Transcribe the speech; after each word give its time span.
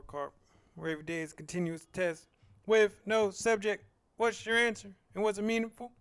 report 0.00 0.06
card, 0.06 0.30
where 0.76 0.90
every 0.90 1.04
day 1.04 1.20
is 1.20 1.32
continuous 1.32 1.86
test 1.92 2.26
with 2.66 3.00
no 3.06 3.30
subject. 3.30 3.84
What's 4.16 4.44
your 4.46 4.56
answer 4.56 4.90
and 5.14 5.22
what's 5.22 5.38
it 5.38 5.42
meaningful? 5.42 5.92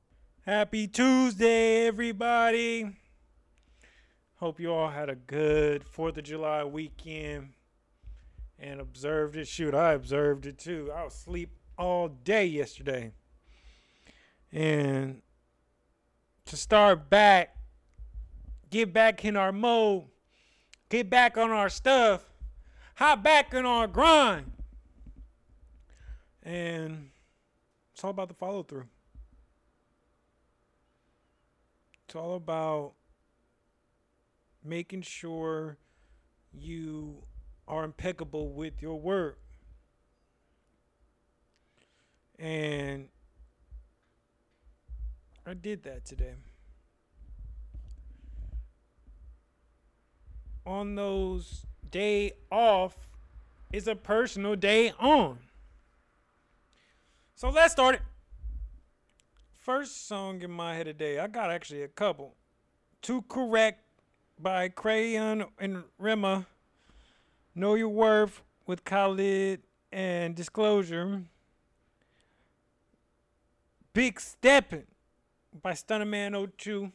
Happy 0.46 0.88
Tuesday, 0.88 1.88
everybody. 1.88 2.96
Hope 4.36 4.60
you 4.60 4.72
all 4.72 4.90
had 4.90 5.10
a 5.10 5.16
good 5.16 5.84
4th 5.84 6.18
of 6.18 6.24
July 6.24 6.64
weekend 6.64 7.50
and 8.58 8.80
observed 8.80 9.36
it. 9.36 9.48
Shoot, 9.48 9.74
I 9.74 9.94
observed 9.94 10.46
it 10.46 10.58
too. 10.58 10.92
I 10.96 11.04
was 11.04 11.14
asleep 11.14 11.50
all 11.78 12.08
day 12.08 12.46
yesterday. 12.46 13.12
And 14.52 15.22
to 16.46 16.56
start 16.56 17.10
back, 17.10 17.56
get 18.70 18.94
back 18.94 19.26
in 19.26 19.36
our 19.36 19.52
mode, 19.52 20.06
get 20.90 21.10
back 21.10 21.38
on 21.38 21.52
our 21.52 21.70
stuff, 21.70 22.29
hop 23.00 23.24
back 23.24 23.54
in 23.54 23.66
our 23.66 23.88
grind. 23.88 24.52
And 26.44 27.12
it's 27.94 28.04
all 28.04 28.10
about 28.10 28.28
the 28.28 28.34
follow 28.34 28.62
through. 28.62 28.88
It's 32.06 32.16
all 32.16 32.36
about 32.36 32.94
making 34.62 35.04
sure 35.04 35.78
you 36.52 37.24
are 37.70 37.86
impeccable 37.86 38.52
with 38.52 38.82
your 38.82 39.00
work. 39.00 39.40
And 42.38 43.08
I 45.46 45.54
did 45.54 45.84
that 45.84 46.04
today. 46.04 46.34
On 50.66 50.96
those 50.96 51.66
day 51.92 52.34
off 52.52 52.96
is 53.72 53.88
a 53.88 53.96
personal 53.96 54.56
day 54.56 54.92
on. 55.00 55.40
So 57.36 57.50
let's 57.50 57.74
start 57.74 57.96
it. 57.96 58.02
First 59.58 60.08
song 60.08 60.42
in 60.42 60.52
my 60.52 60.76
head 60.76 60.86
today, 60.86 61.20
I 61.20 61.28
got 61.28 61.52
actually 61.52 61.84
a 61.84 61.88
couple. 61.88 62.34
Too 63.02 63.24
Correct 63.30 63.84
by 64.40 64.70
Crayon 64.70 65.46
and 65.60 65.84
Rema. 65.98 66.48
Know 67.56 67.76
Your 67.76 67.90
Worth 67.90 68.42
with 68.66 68.84
Khalid 68.84 69.62
and 69.92 70.36
Disclosure. 70.36 71.24
Big 73.94 74.20
Steppin' 74.20 74.88
by 75.62 75.74
Stunnaman 75.74 76.52
02. 76.58 76.92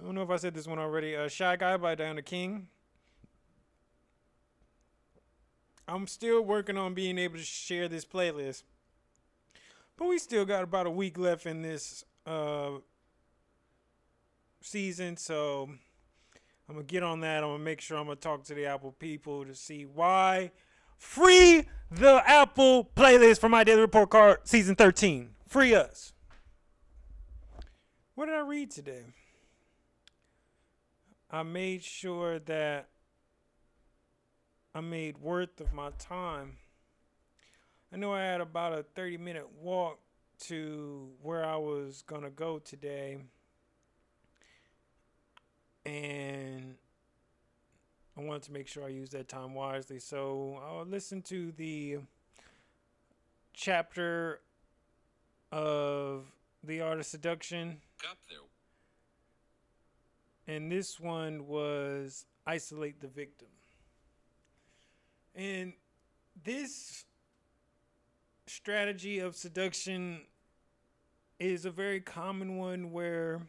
I 0.00 0.04
don't 0.04 0.14
know 0.14 0.22
if 0.22 0.30
I 0.30 0.36
said 0.36 0.54
this 0.54 0.66
one 0.66 0.78
already. 0.78 1.16
Uh, 1.16 1.28
Shy 1.28 1.56
Guy 1.56 1.76
by 1.76 1.94
Diana 1.94 2.22
King. 2.22 2.68
I'm 5.88 6.06
still 6.06 6.42
working 6.42 6.76
on 6.76 6.94
being 6.94 7.18
able 7.18 7.38
to 7.38 7.42
share 7.42 7.88
this 7.88 8.04
playlist. 8.04 8.62
But 9.96 10.06
we 10.06 10.18
still 10.18 10.44
got 10.44 10.62
about 10.62 10.86
a 10.86 10.90
week 10.90 11.18
left 11.18 11.46
in 11.46 11.62
this 11.62 12.04
uh, 12.26 12.72
season, 14.60 15.16
so 15.16 15.68
I'm 16.68 16.74
gonna 16.74 16.84
get 16.84 17.02
on 17.02 17.20
that. 17.20 17.42
I'm 17.42 17.50
gonna 17.50 17.64
make 17.64 17.80
sure 17.80 17.96
I'm 17.96 18.04
gonna 18.04 18.16
talk 18.16 18.44
to 18.44 18.54
the 18.54 18.66
Apple 18.66 18.92
people 18.92 19.44
to 19.46 19.54
see 19.54 19.84
why 19.84 20.52
free 20.96 21.64
the 21.90 22.22
Apple 22.24 22.90
playlist 22.94 23.40
for 23.40 23.48
my 23.48 23.64
daily 23.64 23.80
report 23.80 24.10
card 24.10 24.38
season 24.44 24.76
13. 24.76 25.30
Free 25.48 25.74
us. 25.74 26.12
What 28.14 28.26
did 28.26 28.34
I 28.36 28.40
read 28.40 28.70
today? 28.70 29.04
I 31.30 31.42
made 31.42 31.82
sure 31.82 32.38
that 32.38 32.88
I 34.74 34.80
made 34.80 35.18
worth 35.18 35.60
of 35.60 35.72
my 35.72 35.90
time. 35.98 36.56
I 37.92 37.96
know 37.96 38.14
I 38.14 38.22
had 38.22 38.40
about 38.40 38.78
a 38.78 38.82
30 38.82 39.18
minute 39.18 39.48
walk 39.60 39.98
to 40.46 41.08
where 41.22 41.44
I 41.44 41.56
was 41.56 42.02
going 42.06 42.22
to 42.22 42.30
go 42.30 42.58
today. 42.58 43.18
And 45.84 46.76
I 48.16 48.22
wanted 48.22 48.42
to 48.44 48.52
make 48.52 48.66
sure 48.66 48.84
I 48.84 48.88
used 48.88 49.12
that 49.12 49.28
time 49.28 49.54
wisely. 49.54 49.98
So 49.98 50.60
I'll 50.66 50.86
listen 50.86 51.22
to 51.22 51.52
the 51.52 51.98
chapter 53.52 54.40
of 55.52 56.24
The 56.62 56.80
Art 56.80 56.98
of 56.98 57.06
Seduction. 57.06 57.80
Up 58.10 58.18
there. 58.28 58.38
And 60.48 60.72
this 60.72 60.98
one 60.98 61.46
was 61.46 62.24
Isolate 62.46 63.02
the 63.02 63.06
Victim. 63.06 63.48
And 65.34 65.74
this 66.42 67.04
strategy 68.46 69.18
of 69.18 69.36
seduction 69.36 70.22
is 71.38 71.66
a 71.66 71.70
very 71.70 72.00
common 72.00 72.56
one 72.56 72.90
where 72.92 73.42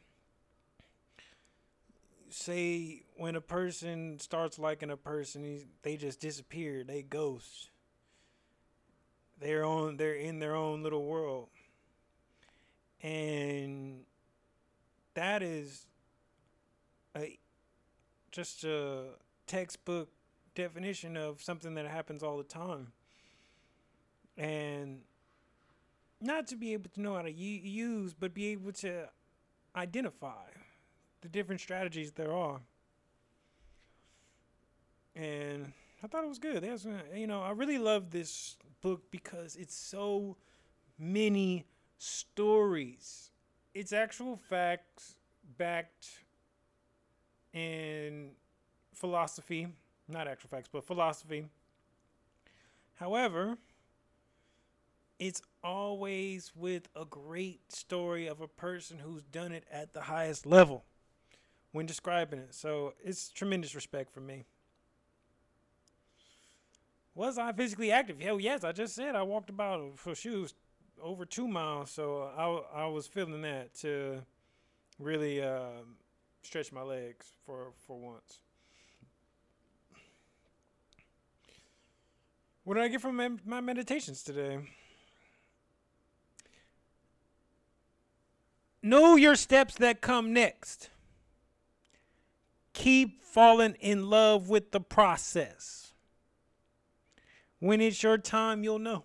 say 2.30 3.04
when 3.16 3.36
a 3.36 3.42
person 3.42 4.20
starts 4.20 4.60
liking 4.60 4.92
a 4.92 4.98
person 4.98 5.66
they 5.82 5.96
just 5.96 6.20
disappear. 6.20 6.84
They 6.84 7.02
ghost. 7.02 7.70
They're 9.40 9.64
on 9.64 9.96
they're 9.96 10.16
in 10.16 10.40
their 10.40 10.56
own 10.56 10.84
little 10.84 11.06
world. 11.06 11.48
And 13.02 14.02
that 15.14 15.42
is 15.42 15.88
a 17.20 17.40
just 18.32 18.64
a 18.64 19.06
textbook 19.48 20.10
definition 20.56 21.18
of 21.18 21.42
something 21.42 21.74
that 21.76 21.88
happens 21.88 22.24
all 22.24 22.38
the 22.38 22.44
time. 22.44 22.92
And 24.38 25.02
not 26.22 26.48
to 26.48 26.56
be 26.56 26.74
able 26.74 26.90
to 26.90 27.02
know 27.02 27.16
how 27.16 27.22
to 27.22 27.32
use 27.32 28.14
but 28.14 28.34
be 28.34 28.48
able 28.48 28.72
to 28.74 29.10
identify 29.76 30.48
the 31.22 31.30
different 31.30 31.62
strategies 31.62 32.12
there 32.12 32.34
are. 32.34 32.62
And 35.16 35.74
i 36.04 36.08
thought 36.08 36.24
it 36.24 36.30
was 36.30 36.40
good. 36.40 36.64
You 37.16 37.28
know 37.28 37.42
i 37.42 37.52
really 37.52 37.78
love 37.78 38.12
this 38.12 38.58
book 38.82 39.12
because 39.12 39.56
it's 39.56 39.76
so 39.76 40.38
many 40.98 41.66
stories. 41.98 43.32
It's 43.74 43.94
actual 43.94 44.38
facts 44.38 45.16
backed 45.58 46.08
in 47.54 48.32
philosophy 48.94 49.68
not 50.10 50.28
actual 50.28 50.50
facts, 50.50 50.70
but 50.72 50.84
philosophy. 50.84 51.46
However, 52.96 53.58
it's 55.20 55.42
always 55.64 56.52
with 56.56 56.88
a 56.96 57.06
great 57.06 57.72
story 57.72 58.28
of 58.28 58.42
a 58.42 58.48
person 58.48 59.00
who's 59.00 59.24
done 59.24 59.52
it 59.52 59.66
at 59.72 59.94
the 59.94 60.02
highest 60.02 60.46
level 60.46 60.84
when 61.72 61.86
describing 61.86 62.40
it. 62.40 62.56
So 62.56 62.94
it's 63.04 63.30
tremendous 63.30 63.76
respect 63.76 64.12
for 64.12 64.22
me. 64.22 64.46
Was 67.16 67.38
I 67.38 67.52
physically 67.52 67.92
active? 67.92 68.20
Hell 68.20 68.40
yes, 68.40 68.64
I 68.64 68.72
just 68.72 68.96
said 68.96 69.16
I 69.16 69.24
walked 69.24 69.50
about 69.50 70.00
for 70.00 70.16
shoes 70.16 70.54
over 71.02 71.26
two 71.26 71.48
miles, 71.48 71.92
so 71.92 72.30
I 72.38 72.84
I 72.84 72.88
was 72.88 73.08
feeling 73.08 73.42
that 73.42 73.74
to 73.76 74.22
really 75.00 75.42
uh, 75.42 75.82
stretch 76.42 76.72
my 76.72 76.82
legs 76.82 77.34
for 77.46 77.74
for 77.86 77.98
once. 78.00 78.40
What 82.64 82.76
did 82.76 82.84
I 82.84 82.88
get 82.90 83.02
from 83.02 83.16
my, 83.16 83.32
my 83.46 83.62
meditations 83.62 84.22
today? 84.22 84.60
Know 88.84 89.16
your 89.16 89.36
steps 89.36 89.76
that 89.76 90.02
come 90.02 90.34
next. 90.34 90.90
Keep 92.74 93.24
falling 93.24 93.76
in 93.80 94.10
love 94.10 94.50
with 94.50 94.72
the 94.72 94.80
process. 94.80 95.94
When 97.60 97.82
it's 97.82 98.04
your 98.04 98.18
time, 98.18 98.64
you'll 98.64 98.80
know. 98.80 99.04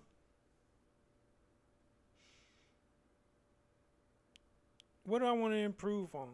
What 5.04 5.20
do 5.20 5.26
I 5.26 5.32
want 5.32 5.54
to 5.54 5.58
improve 5.58 6.14
on? 6.14 6.28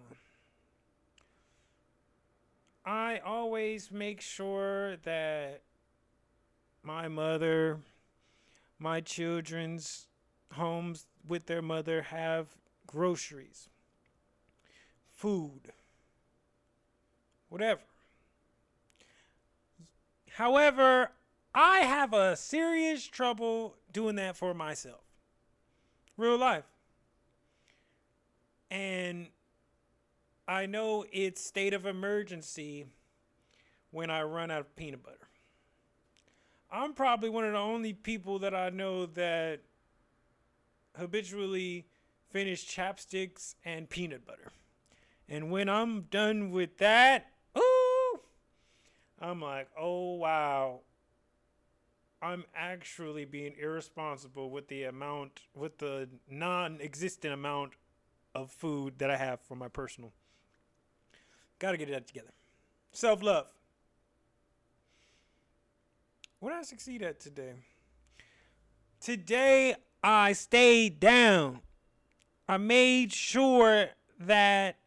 I 2.91 3.21
always 3.25 3.93
make 3.93 4.21
sure 4.21 4.97
that 5.05 5.63
my 6.83 7.07
mother, 7.07 7.79
my 8.81 9.01
children's 9.01 10.09
homes 10.55 11.07
with 11.25 11.47
their 11.47 11.63
mother 11.63 12.03
have 12.03 12.49
groceries, 12.89 13.69
food, 15.15 15.71
whatever. 17.49 17.83
However, 20.33 21.13
I 21.55 21.83
have 21.83 22.13
a 22.13 22.35
serious 22.35 23.07
trouble 23.07 23.77
doing 23.93 24.17
that 24.17 24.37
for 24.37 24.53
myself. 24.53 25.05
Real 26.17 26.39
life. 26.39 26.65
And 28.69 29.29
I 30.51 30.67
know 30.67 31.05
it's 31.13 31.41
state 31.41 31.75
of 31.75 31.87
emergency 31.87 32.87
when 33.93 34.11
I 34.11 34.23
run 34.23 34.51
out 34.51 34.63
of 34.63 34.75
peanut 34.75 35.01
butter. 35.01 35.29
I'm 36.73 36.93
probably 36.93 37.31
one 37.31 37.45
of 37.45 37.53
the 37.53 37.59
only 37.59 37.93
people 37.93 38.41
that 38.41 38.53
I 38.53 38.71
know 38.71 39.07
that 39.07 39.61
habitually 40.99 41.87
finish 42.33 42.67
chapsticks 42.67 43.55
and 43.65 43.89
peanut 43.89 44.27
butter. 44.27 44.51
And 45.29 45.53
when 45.53 45.69
I'm 45.69 46.03
done 46.11 46.51
with 46.51 46.79
that, 46.79 47.29
ooh, 47.57 48.19
I'm 49.21 49.41
like, 49.41 49.69
oh 49.79 50.17
wow. 50.17 50.81
I'm 52.21 52.45
actually 52.57 53.25
being 53.25 53.55
irresponsible 53.57 54.51
with 54.51 54.67
the 54.67 54.83
amount, 54.83 55.43
with 55.55 55.79
the 55.79 56.09
non 56.29 56.81
existent 56.81 57.35
amount 57.35 57.75
of 58.35 58.51
food 58.51 58.99
that 58.99 59.13
I 59.13 59.17
have 59.17 59.41
for 59.43 59.55
my 59.55 59.69
personal. 59.69 60.13
Gotta 61.61 61.77
get 61.77 61.91
that 61.91 62.07
together. 62.07 62.31
Self 62.91 63.23
love. 63.23 63.47
What 66.41 66.51
did 66.51 66.59
I 66.59 66.63
succeed 66.63 67.03
at 67.03 67.21
today? 67.21 67.53
Today, 68.99 69.75
I 70.03 70.33
stayed 70.33 70.99
down. 70.99 71.61
I 72.49 72.57
made 72.57 73.13
sure 73.13 73.89
that 74.19 74.79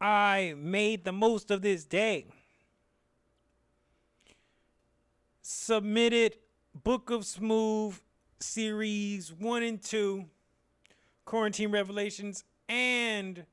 I 0.00 0.54
made 0.56 1.04
the 1.04 1.12
most 1.12 1.50
of 1.50 1.60
this 1.60 1.84
day. 1.84 2.26
Submitted 5.42 6.38
Book 6.82 7.10
of 7.10 7.26
Smooth 7.26 8.00
series 8.40 9.32
1 9.32 9.62
and 9.62 9.82
2, 9.82 10.24
Quarantine 11.26 11.70
Revelations, 11.70 12.44
and 12.66 13.44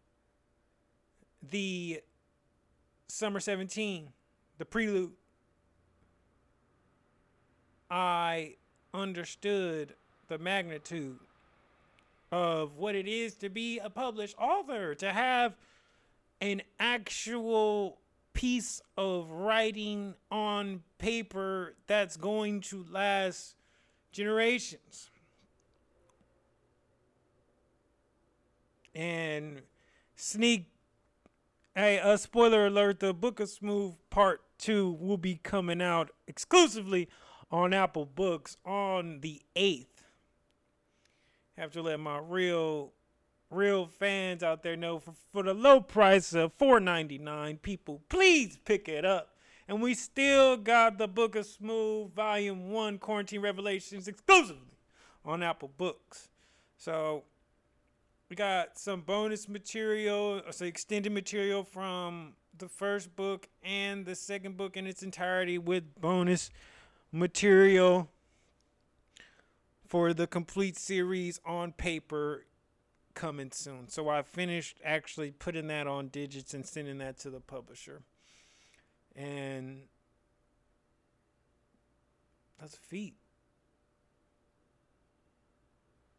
the 1.41 2.01
Summer 3.07 3.39
17, 3.39 4.09
the 4.57 4.65
prelude. 4.65 5.11
I 7.89 8.55
understood 8.93 9.93
the 10.27 10.37
magnitude 10.37 11.19
of 12.31 12.77
what 12.77 12.95
it 12.95 13.07
is 13.07 13.35
to 13.35 13.49
be 13.49 13.79
a 13.79 13.89
published 13.89 14.35
author, 14.37 14.95
to 14.95 15.13
have 15.13 15.55
an 16.41 16.61
actual 16.79 17.99
piece 18.33 18.81
of 18.97 19.29
writing 19.29 20.13
on 20.29 20.83
paper 20.97 21.75
that's 21.87 22.17
going 22.17 22.59
to 22.59 22.85
last 22.91 23.55
generations. 24.11 25.09
And 28.93 29.61
sneak 30.15 30.65
hey, 31.75 31.99
a 32.01 32.17
spoiler 32.17 32.67
alert, 32.67 33.01
the 33.01 33.13
Book 33.13 33.41
of 33.41 33.49
Smooth 33.49 33.95
Part 34.09 34.41
2 34.59 34.93
will 34.93 35.17
be 35.17 35.35
coming 35.35 35.81
out 35.81 36.09
exclusively 36.25 37.09
on 37.51 37.73
Apple 37.73 38.05
Books 38.05 38.55
on 38.65 39.19
the 39.19 39.41
8th. 39.57 39.87
Have 41.57 41.73
to 41.73 41.81
let 41.81 41.99
my 41.99 42.19
real 42.19 42.93
real 43.51 43.85
fans 43.85 44.41
out 44.41 44.63
there 44.63 44.75
know 44.75 44.99
for, 44.99 45.13
for 45.31 45.43
the 45.43 45.53
low 45.53 45.79
price 45.79 46.33
of 46.33 46.57
$4.99 46.57 47.61
people 47.61 48.01
please 48.09 48.57
pick 48.65 48.89
it 48.89 49.05
up 49.05 49.37
and 49.67 49.81
we 49.81 49.93
still 49.93 50.57
got 50.57 50.97
the 50.97 51.07
book 51.07 51.35
of 51.35 51.45
smooth 51.45 52.11
volume 52.13 52.71
1 52.71 52.97
quarantine 52.97 53.41
revelations 53.41 54.07
exclusively 54.07 54.79
on 55.23 55.43
apple 55.43 55.71
books 55.77 56.29
so 56.75 57.23
we 58.29 58.35
got 58.35 58.77
some 58.77 59.01
bonus 59.01 59.47
material 59.47 60.41
so 60.51 60.65
extended 60.65 61.11
material 61.11 61.63
from 61.63 62.33
the 62.57 62.67
first 62.67 63.15
book 63.15 63.47
and 63.63 64.05
the 64.05 64.15
second 64.15 64.57
book 64.57 64.77
in 64.77 64.87
its 64.87 65.03
entirety 65.03 65.57
with 65.57 65.83
bonus 65.99 66.49
material 67.11 68.09
for 69.87 70.13
the 70.13 70.27
complete 70.27 70.77
series 70.77 71.39
on 71.45 71.71
paper 71.71 72.45
coming 73.13 73.51
soon. 73.51 73.87
So 73.87 74.09
I 74.09 74.23
finished 74.23 74.79
actually 74.83 75.31
putting 75.31 75.67
that 75.67 75.87
on 75.87 76.07
digits 76.07 76.53
and 76.53 76.65
sending 76.65 76.97
that 76.99 77.17
to 77.19 77.29
the 77.29 77.39
publisher. 77.39 78.01
And 79.15 79.83
that's 82.59 82.73
a 82.73 82.79
feat. 82.79 83.13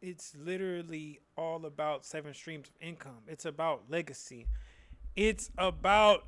It's 0.01 0.35
literally 0.35 1.19
all 1.35 1.65
about 1.65 2.05
seven 2.05 2.33
streams 2.33 2.69
of 2.69 2.75
income. 2.79 3.23
It's 3.27 3.45
about 3.45 3.89
legacy. 3.89 4.47
It's 5.15 5.49
about 5.57 6.25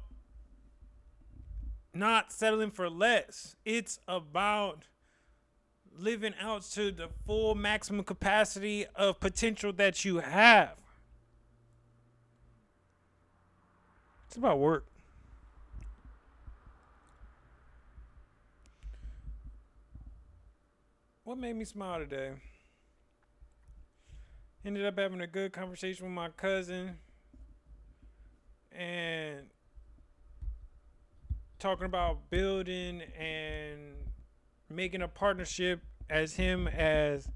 not 1.94 2.31
settling 2.31 2.71
for 2.71 2.89
less. 2.89 3.56
It's 3.66 4.00
about 4.07 4.86
living 5.95 6.33
out 6.42 6.63
to 6.63 6.92
the 6.92 7.10
full 7.27 7.54
maximum 7.56 8.04
capacity 8.04 8.86
of 8.95 9.19
potential 9.19 9.71
that 9.74 10.04
you 10.04 10.19
have. 10.19 10.75
It's 14.27 14.38
about 14.38 14.60
work. 14.60 14.86
What 21.24 21.38
made 21.38 21.56
me 21.56 21.66
smile 21.66 22.00
today? 22.00 22.31
Ended 24.65 24.85
up 24.85 25.00
having 25.00 25.21
a 25.21 25.27
good 25.27 25.53
conversation 25.53 26.06
with 26.06 26.13
my 26.13 26.27
cousin 26.29 26.97
and 28.73 29.45
talking 31.59 31.85
about 31.85 32.29
building 32.29 33.01
and 33.17 33.94
making 34.69 35.01
a 35.01 35.07
partnership 35.07 35.81
as 36.09 36.35
him 36.35 36.67
as 36.67 37.29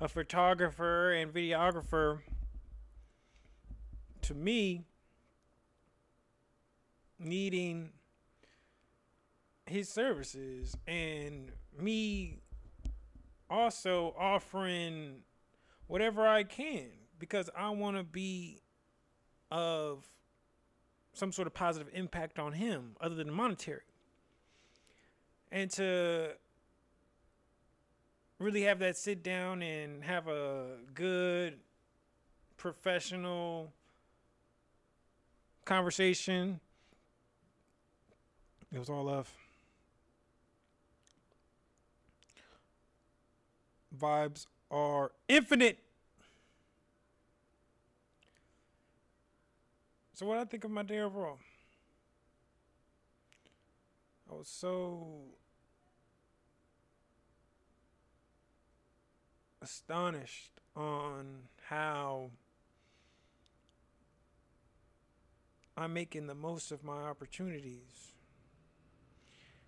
a 0.00 0.08
photographer 0.08 1.12
and 1.12 1.34
videographer. 1.34 2.20
To 4.22 4.34
me 4.34 4.86
needing 7.18 7.90
his 9.66 9.90
services 9.90 10.74
and 10.86 11.52
me 11.78 12.38
also 13.50 14.14
offering 14.18 15.24
whatever 15.90 16.24
I 16.24 16.44
can 16.44 16.86
because 17.18 17.50
I 17.56 17.68
want 17.70 17.96
to 17.96 18.04
be 18.04 18.62
of 19.50 20.06
some 21.12 21.32
sort 21.32 21.48
of 21.48 21.52
positive 21.52 21.88
impact 21.92 22.38
on 22.38 22.52
him 22.52 22.94
other 23.00 23.16
than 23.16 23.28
monetary. 23.32 23.80
And 25.50 25.68
to 25.72 26.30
really 28.38 28.62
have 28.62 28.78
that 28.78 28.96
sit 28.96 29.24
down 29.24 29.62
and 29.62 30.04
have 30.04 30.28
a 30.28 30.76
good 30.94 31.58
professional 32.56 33.72
conversation. 35.64 36.60
It 38.72 38.78
was 38.78 38.88
all 38.88 39.06
love. 39.06 39.28
Vibes 44.00 44.46
are 44.70 45.12
infinite. 45.28 45.78
So 50.14 50.26
what 50.26 50.38
I 50.38 50.44
think 50.44 50.64
of 50.64 50.70
my 50.70 50.82
day 50.82 51.00
overall? 51.00 51.38
I 54.30 54.34
was 54.34 54.48
so 54.48 55.06
astonished 59.62 60.60
on 60.76 61.48
how 61.68 62.30
I'm 65.76 65.94
making 65.94 66.26
the 66.26 66.34
most 66.34 66.70
of 66.70 66.84
my 66.84 67.02
opportunities. 67.02 68.12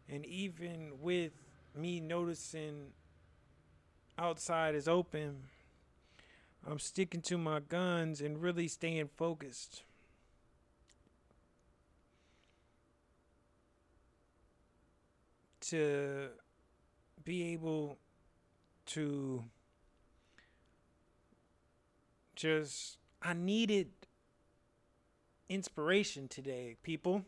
And 0.08 0.26
even 0.26 0.92
with 1.00 1.32
me 1.74 1.98
noticing 1.98 2.92
outside 4.18 4.74
is 4.74 4.88
open, 4.88 5.44
I'm 6.66 6.78
sticking 6.78 7.22
to 7.22 7.38
my 7.38 7.60
guns 7.60 8.20
and 8.20 8.40
really 8.40 8.68
staying 8.68 9.10
focused. 9.16 9.82
To 15.60 16.28
be 17.24 17.52
able 17.52 17.98
to 18.86 19.44
just 22.34 22.98
I 23.22 23.32
needed 23.34 23.90
inspiration 25.48 26.28
today, 26.28 26.76
people. 26.82 27.24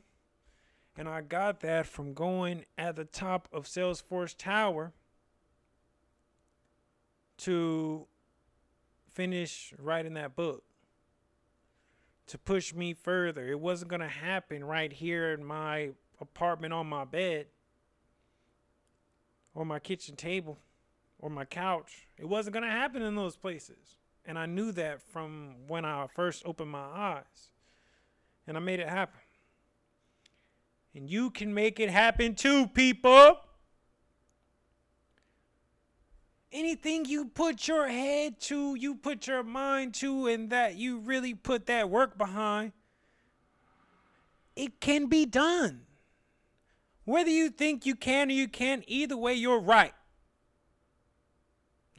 And 0.96 1.08
I 1.08 1.22
got 1.22 1.60
that 1.60 1.86
from 1.86 2.14
going 2.14 2.64
at 2.78 2.96
the 2.96 3.04
top 3.04 3.48
of 3.52 3.64
Salesforce 3.64 4.34
Tower 4.36 4.92
to 7.38 8.06
finish 9.10 9.74
writing 9.78 10.14
that 10.14 10.36
book. 10.36 10.64
To 12.28 12.38
push 12.38 12.74
me 12.74 12.94
further. 12.94 13.48
It 13.48 13.60
wasn't 13.60 13.90
going 13.90 14.00
to 14.00 14.08
happen 14.08 14.64
right 14.64 14.92
here 14.92 15.32
in 15.32 15.44
my 15.44 15.90
apartment 16.20 16.72
on 16.72 16.86
my 16.86 17.04
bed. 17.04 17.46
or 19.54 19.64
my 19.64 19.78
kitchen 19.78 20.16
table 20.16 20.58
or 21.18 21.30
my 21.30 21.44
couch. 21.44 22.08
It 22.18 22.26
wasn't 22.28 22.54
going 22.54 22.64
to 22.64 22.70
happen 22.70 23.02
in 23.02 23.14
those 23.14 23.36
places. 23.36 23.98
And 24.26 24.38
I 24.38 24.46
knew 24.46 24.72
that 24.72 25.02
from 25.02 25.54
when 25.68 25.84
I 25.84 26.06
first 26.14 26.42
opened 26.46 26.70
my 26.70 26.78
eyes. 26.78 27.50
And 28.46 28.56
I 28.56 28.60
made 28.60 28.80
it 28.80 28.88
happen. 28.88 29.20
And 30.94 31.08
you 31.08 31.30
can 31.30 31.52
make 31.52 31.80
it 31.80 31.90
happen 31.90 32.34
too, 32.34 32.66
people. 32.68 33.38
Anything 36.54 37.04
you 37.04 37.24
put 37.24 37.66
your 37.66 37.88
head 37.88 38.40
to, 38.42 38.76
you 38.76 38.94
put 38.94 39.26
your 39.26 39.42
mind 39.42 39.92
to, 39.94 40.28
and 40.28 40.50
that 40.50 40.76
you 40.76 41.00
really 41.00 41.34
put 41.34 41.66
that 41.66 41.90
work 41.90 42.16
behind, 42.16 42.70
it 44.54 44.78
can 44.78 45.06
be 45.06 45.26
done. 45.26 45.80
Whether 47.04 47.30
you 47.30 47.50
think 47.50 47.84
you 47.84 47.96
can 47.96 48.30
or 48.30 48.34
you 48.34 48.46
can't, 48.46 48.84
either 48.86 49.16
way, 49.16 49.34
you're 49.34 49.58
right. 49.58 49.92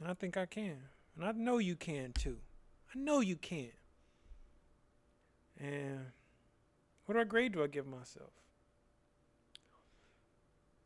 I 0.04 0.14
think 0.14 0.38
I 0.38 0.46
can. 0.46 0.78
And 1.16 1.24
I 1.26 1.32
know 1.32 1.58
you 1.58 1.76
can 1.76 2.12
too. 2.12 2.38
I 2.94 2.98
know 2.98 3.20
you 3.20 3.36
can. 3.36 3.72
And 5.60 6.06
what 7.04 7.28
grade 7.28 7.52
do 7.52 7.62
I 7.62 7.66
give 7.66 7.86
myself? 7.86 8.30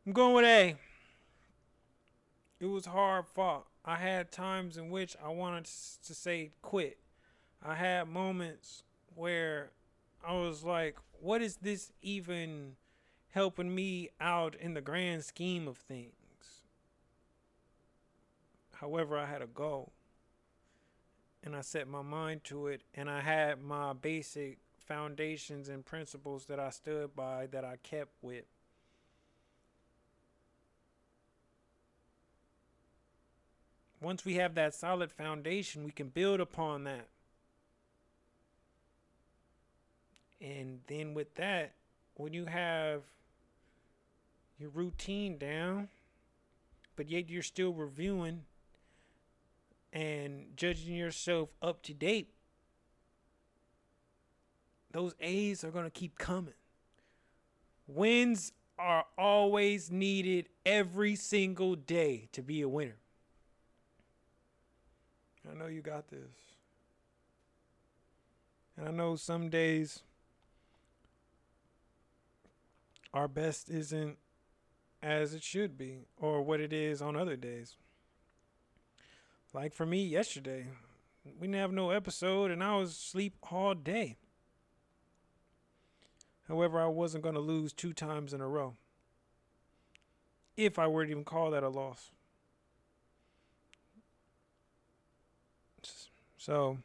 I'm 0.05 0.11
going 0.11 0.33
with 0.33 0.45
A. 0.45 0.75
It 2.61 2.67
was 2.67 2.85
hard 2.85 3.25
fought. 3.25 3.65
I 3.83 3.95
had 3.95 4.31
times 4.31 4.77
in 4.77 4.91
which 4.91 5.17
I 5.21 5.29
wanted 5.29 5.65
to 5.65 6.13
say 6.13 6.51
quit. 6.61 6.99
I 7.59 7.73
had 7.73 8.07
moments 8.07 8.83
where 9.15 9.71
I 10.23 10.33
was 10.33 10.63
like, 10.63 10.95
what 11.19 11.41
is 11.41 11.55
this 11.55 11.91
even 12.03 12.75
helping 13.31 13.73
me 13.73 14.09
out 14.19 14.53
in 14.53 14.75
the 14.75 14.81
grand 14.81 15.23
scheme 15.23 15.67
of 15.67 15.77
things? 15.77 16.13
However, 18.75 19.17
I 19.17 19.25
had 19.25 19.41
a 19.41 19.47
goal 19.47 19.91
and 21.43 21.55
I 21.55 21.61
set 21.61 21.87
my 21.87 22.03
mind 22.03 22.43
to 22.43 22.67
it, 22.67 22.83
and 22.93 23.09
I 23.09 23.21
had 23.21 23.59
my 23.59 23.93
basic 23.93 24.59
foundations 24.77 25.67
and 25.67 25.83
principles 25.83 26.45
that 26.45 26.59
I 26.59 26.69
stood 26.69 27.15
by 27.15 27.47
that 27.47 27.65
I 27.65 27.77
kept 27.81 28.11
with. 28.21 28.45
Once 34.01 34.25
we 34.25 34.33
have 34.33 34.55
that 34.55 34.73
solid 34.73 35.11
foundation, 35.11 35.83
we 35.83 35.91
can 35.91 36.09
build 36.09 36.39
upon 36.39 36.83
that. 36.85 37.07
And 40.41 40.79
then 40.87 41.13
with 41.13 41.35
that, 41.35 41.73
when 42.15 42.33
you 42.33 42.45
have 42.45 43.03
your 44.59 44.71
routine 44.71 45.37
down, 45.37 45.89
but 46.95 47.09
yet 47.09 47.29
you're 47.29 47.43
still 47.43 47.73
reviewing 47.73 48.41
and 49.93 50.47
judging 50.55 50.95
yourself 50.95 51.49
up 51.61 51.83
to 51.83 51.93
date, 51.93 52.33
those 54.91 55.13
A's 55.21 55.63
are 55.63 55.71
going 55.71 55.85
to 55.85 55.91
keep 55.91 56.17
coming. 56.17 56.55
Wins 57.87 58.51
are 58.79 59.05
always 59.15 59.91
needed 59.91 60.49
every 60.65 61.15
single 61.15 61.75
day 61.75 62.29
to 62.31 62.41
be 62.41 62.61
a 62.61 62.69
winner. 62.69 62.97
I 65.49 65.57
know 65.57 65.67
you 65.67 65.81
got 65.81 66.09
this. 66.09 66.29
And 68.77 68.87
I 68.87 68.91
know 68.91 69.15
some 69.15 69.49
days 69.49 70.01
our 73.13 73.27
best 73.27 73.69
isn't 73.69 74.17
as 75.03 75.33
it 75.33 75.43
should 75.43 75.77
be 75.77 75.99
or 76.17 76.41
what 76.41 76.59
it 76.59 76.71
is 76.71 77.01
on 77.01 77.15
other 77.15 77.35
days. 77.35 77.75
Like 79.53 79.73
for 79.73 79.85
me 79.85 80.03
yesterday, 80.03 80.67
we 81.25 81.47
didn't 81.47 81.59
have 81.59 81.73
no 81.73 81.89
episode 81.89 82.51
and 82.51 82.63
I 82.63 82.77
was 82.77 82.91
asleep 82.91 83.35
all 83.51 83.73
day. 83.73 84.17
However, 86.47 86.81
I 86.81 86.87
wasn't 86.87 87.23
going 87.23 87.35
to 87.35 87.41
lose 87.41 87.73
two 87.73 87.93
times 87.93 88.33
in 88.33 88.41
a 88.41 88.47
row. 88.47 88.75
If 90.57 90.77
I 90.77 90.87
were 90.87 91.05
to 91.05 91.11
even 91.11 91.23
call 91.23 91.51
that 91.51 91.63
a 91.63 91.69
loss. 91.69 92.11
So, 96.43 96.79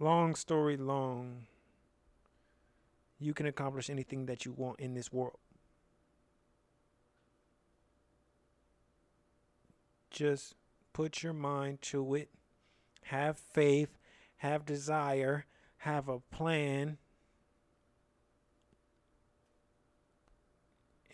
long 0.00 0.34
story 0.34 0.76
long, 0.76 1.46
you 3.20 3.34
can 3.34 3.46
accomplish 3.46 3.88
anything 3.88 4.26
that 4.26 4.44
you 4.44 4.50
want 4.50 4.80
in 4.80 4.94
this 4.94 5.12
world. 5.12 5.38
Just 10.10 10.56
put 10.92 11.22
your 11.22 11.32
mind 11.32 11.82
to 11.82 12.16
it. 12.16 12.30
Have 13.02 13.38
faith, 13.38 13.96
have 14.38 14.66
desire, 14.66 15.46
have 15.76 16.08
a 16.08 16.18
plan, 16.18 16.98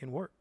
and 0.00 0.11
work. 0.11 0.32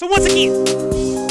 So 0.00 0.06
once 0.06 0.24
again, 0.24 1.29